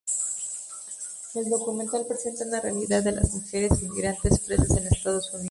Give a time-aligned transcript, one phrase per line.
[1.35, 5.39] El documental presenta una realidad de las mujeres inmigrantes presas en Estados Unidos.